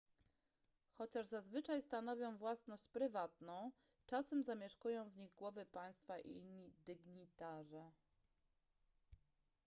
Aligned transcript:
chociaż 0.93 1.25
zazwyczaj 1.25 1.81
stanowią 1.81 2.37
własność 2.37 2.87
prywatną 2.89 3.71
czasem 4.05 4.43
zamieszkują 4.43 5.09
w 5.09 5.17
nich 5.17 5.33
głowy 5.35 5.65
państwa 5.65 6.19
i 6.19 6.35
inni 6.37 6.73
dygnitarze 6.85 7.91